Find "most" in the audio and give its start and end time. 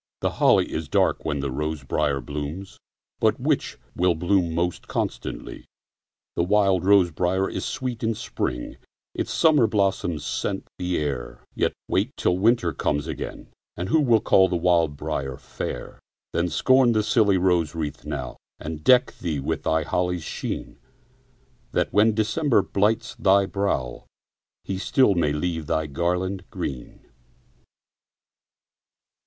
4.55-4.87